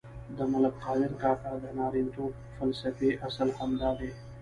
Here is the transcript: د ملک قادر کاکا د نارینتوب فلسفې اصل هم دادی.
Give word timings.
د 0.37 0.39
ملک 0.51 0.73
قادر 0.85 1.11
کاکا 1.21 1.53
د 1.63 1.65
نارینتوب 1.79 2.31
فلسفې 2.57 3.09
اصل 3.27 3.49
هم 3.57 3.71
دادی. 3.81 4.11